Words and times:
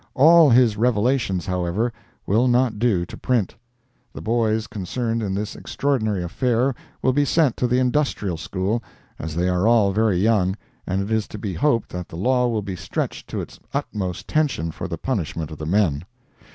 All 0.15 0.49
his 0.49 0.77
revelations, 0.77 1.45
however, 1.45 1.93
will 2.25 2.47
not 2.47 2.79
do 2.79 3.05
to 3.05 3.15
print. 3.17 3.53
The 4.13 4.19
boys 4.21 4.65
concerned 4.65 5.21
in 5.21 5.35
this 5.35 5.55
extraordinary 5.55 6.23
affair 6.23 6.73
will 7.03 7.13
be 7.13 7.23
sent 7.23 7.55
to 7.57 7.67
the 7.67 7.77
Industrial 7.77 8.35
School, 8.35 8.81
as 9.19 9.35
they 9.35 9.47
are 9.47 9.67
all 9.67 9.91
very 9.91 10.17
young, 10.17 10.55
and 10.87 11.03
it 11.03 11.11
is 11.11 11.27
to 11.27 11.37
be 11.37 11.53
hoped 11.53 11.89
that 11.89 12.09
the 12.09 12.17
law 12.17 12.47
will 12.47 12.63
be 12.63 12.75
stretched 12.75 13.27
to 13.29 13.41
its 13.41 13.59
utmost 13.75 14.27
tension 14.27 14.71
for 14.71 14.87
the 14.87 14.97
punishment 14.97 15.51
of 15.51 15.59
the 15.59 15.67
men... 15.67 16.03